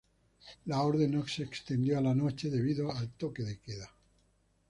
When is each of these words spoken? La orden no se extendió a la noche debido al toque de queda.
La 0.65 0.81
orden 0.83 1.11
no 1.11 1.27
se 1.27 1.43
extendió 1.43 1.95
a 1.99 2.01
la 2.01 2.15
noche 2.15 2.49
debido 2.49 2.91
al 2.91 3.11
toque 3.11 3.43
de 3.43 3.59
queda. 3.59 3.93